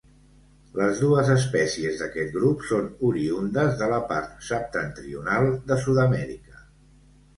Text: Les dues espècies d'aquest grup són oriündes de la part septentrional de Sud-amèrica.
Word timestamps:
Les 0.77 1.01
dues 1.03 1.27
espècies 1.33 1.99
d'aquest 1.99 2.33
grup 2.39 2.65
són 2.69 2.89
oriündes 3.09 3.77
de 3.83 3.91
la 3.95 4.01
part 4.13 4.33
septentrional 4.49 5.51
de 5.73 5.79
Sud-amèrica. 5.87 6.69